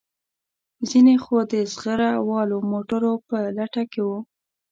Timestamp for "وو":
4.07-4.19